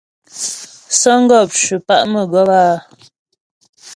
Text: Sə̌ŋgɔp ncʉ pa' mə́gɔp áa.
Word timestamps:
Sə̌ŋgɔp 0.99 1.49
ncʉ 1.61 1.75
pa' 1.87 2.07
mə́gɔp 2.11 2.49
áa. 2.61 2.75